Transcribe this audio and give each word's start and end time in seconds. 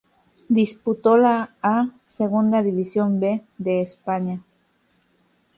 Disputó 0.49 1.15
la 1.15 1.51
a 1.61 1.89
Segunda 2.05 2.63
División 2.63 3.19
B 3.19 3.43
de 3.59 3.81
España. 3.83 4.41